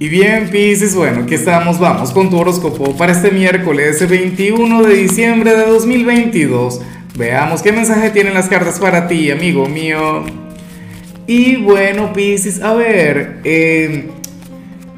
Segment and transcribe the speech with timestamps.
[0.00, 4.94] Y bien, Pisces, bueno, aquí estamos, vamos con tu horóscopo para este miércoles 21 de
[4.94, 6.80] diciembre de 2022.
[7.16, 10.22] Veamos qué mensaje tienen las cartas para ti, amigo mío.
[11.26, 14.08] Y bueno, Pisces, a ver, eh,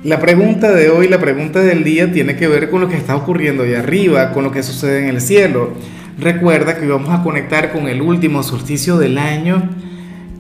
[0.04, 3.16] la pregunta de hoy, la pregunta del día tiene que ver con lo que está
[3.16, 5.72] ocurriendo ahí arriba, con lo que sucede en el cielo.
[6.18, 9.66] Recuerda que vamos a conectar con el último solsticio del año.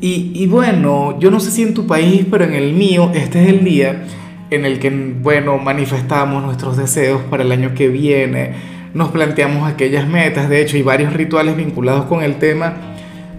[0.02, 3.48] Y bueno, yo no sé si en tu país, pero en el mío, este es
[3.48, 4.04] el día
[4.50, 8.52] en el que, bueno, manifestamos nuestros deseos para el año que viene,
[8.92, 12.74] nos planteamos aquellas metas, de hecho hay varios rituales vinculados con el tema.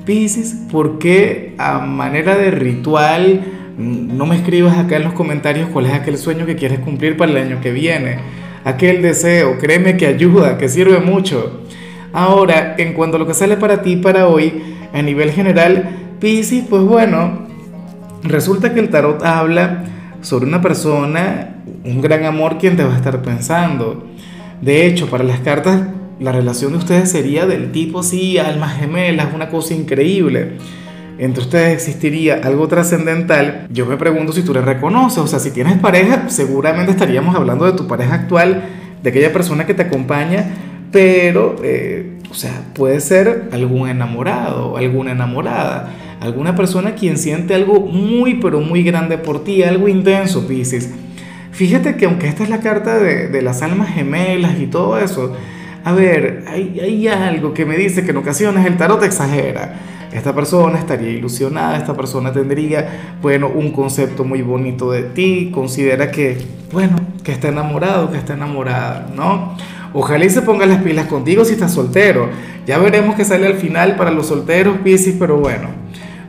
[0.05, 3.41] Pisces, ¿por qué a manera de ritual
[3.77, 7.31] no me escribas acá en los comentarios cuál es aquel sueño que quieres cumplir para
[7.31, 8.19] el año que viene?
[8.63, 11.61] Aquel deseo, créeme que ayuda, que sirve mucho.
[12.13, 14.61] Ahora, en cuanto a lo que sale para ti para hoy,
[14.93, 17.47] a nivel general, Pisces, pues bueno,
[18.23, 19.83] resulta que el tarot habla
[20.21, 24.07] sobre una persona, un gran amor quien te va a estar pensando.
[24.61, 25.81] De hecho, para las cartas,
[26.19, 30.57] la relación de ustedes sería del tipo, sí, almas gemelas, una cosa increíble.
[31.17, 33.67] Entre ustedes existiría algo trascendental.
[33.71, 37.65] Yo me pregunto si tú le reconoces, o sea, si tienes pareja, seguramente estaríamos hablando
[37.65, 38.63] de tu pareja actual,
[39.01, 40.45] de aquella persona que te acompaña,
[40.91, 47.81] pero, eh, o sea, puede ser algún enamorado, alguna enamorada alguna persona quien siente algo
[47.81, 50.91] muy, pero muy grande por ti, algo intenso, Pisces.
[51.51, 55.35] Fíjate que aunque esta es la carta de, las almas gemelas y todo eso,
[55.83, 59.79] a ver, hay, hay algo que me dice que en ocasiones el tarot exagera.
[60.13, 66.11] Esta persona estaría ilusionada, esta persona tendría, bueno, un concepto muy bonito de ti, considera
[66.11, 66.37] que,
[66.71, 69.55] bueno, que está enamorado, que está enamorada, ¿no?
[69.93, 72.29] Ojalá y se ponga las pilas contigo si estás soltero.
[72.65, 75.69] Ya veremos qué sale al final para los solteros, Pisces, pero bueno.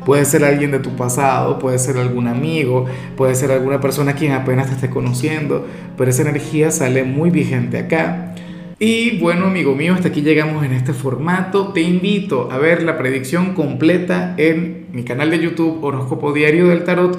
[0.05, 4.33] Puede ser alguien de tu pasado, puede ser algún amigo, puede ser alguna persona quien
[4.33, 5.65] apenas te esté conociendo,
[5.97, 8.35] pero esa energía sale muy vigente acá.
[8.81, 11.69] Y bueno, amigo mío, hasta aquí llegamos en este formato.
[11.69, 16.83] Te invito a ver la predicción completa en mi canal de YouTube Horóscopo Diario del
[16.83, 17.17] Tarot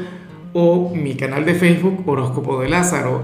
[0.51, 3.23] o mi canal de Facebook Horóscopo de Lázaro.